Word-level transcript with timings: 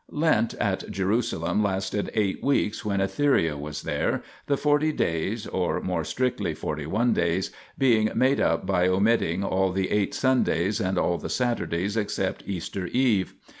Lent 0.09 0.55
at 0.55 0.89
Jerusalem 0.89 1.61
lasted 1.61 2.09
eight 2.15 2.43
weeks 2.43 2.83
when 2.83 2.99
Etheria 3.01 3.55
was 3.55 3.83
there, 3.83 4.23
the 4.47 4.57
forty 4.57 4.91
days 4.91 5.45
(or 5.45 5.79
more 5.79 6.03
strictly 6.03 6.55
forty 6.55 6.87
one 6.87 7.13
days) 7.13 7.51
being 7.77 8.09
made 8.15 8.41
up 8.41 8.65
by 8.65 8.87
omitting 8.87 9.43
all 9.43 9.71
the 9.71 9.91
eight 9.91 10.15
Sundays 10.15 10.79
and 10.81 10.97
all 10.97 11.19
the 11.19 11.29
Saturdays 11.29 11.97
except 11.97 12.41
Easter 12.47 12.87
Eve. 12.87 13.35